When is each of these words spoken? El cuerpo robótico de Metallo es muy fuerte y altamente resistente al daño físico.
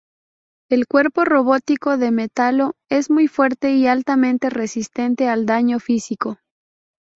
El 0.71 0.87
cuerpo 0.87 1.25
robótico 1.25 1.95
de 1.99 2.09
Metallo 2.09 2.73
es 2.89 3.11
muy 3.11 3.27
fuerte 3.27 3.73
y 3.75 3.85
altamente 3.85 4.49
resistente 4.49 5.29
al 5.29 5.45
daño 5.45 5.79
físico. 5.79 6.39